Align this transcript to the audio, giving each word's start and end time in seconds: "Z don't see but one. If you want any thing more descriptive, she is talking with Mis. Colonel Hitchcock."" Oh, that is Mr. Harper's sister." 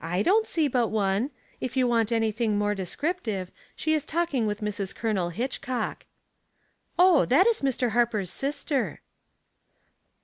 "Z 0.03 0.23
don't 0.23 0.47
see 0.47 0.67
but 0.67 0.87
one. 0.87 1.29
If 1.59 1.77
you 1.77 1.87
want 1.87 2.11
any 2.11 2.31
thing 2.31 2.57
more 2.57 2.73
descriptive, 2.73 3.51
she 3.75 3.93
is 3.93 4.03
talking 4.03 4.47
with 4.47 4.59
Mis. 4.63 4.93
Colonel 4.93 5.29
Hitchcock."" 5.29 6.07
Oh, 6.97 7.23
that 7.25 7.45
is 7.45 7.61
Mr. 7.61 7.91
Harper's 7.91 8.31
sister." 8.31 9.01